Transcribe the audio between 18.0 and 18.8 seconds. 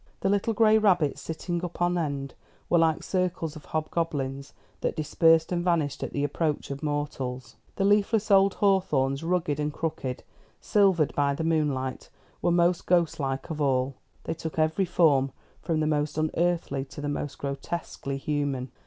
human.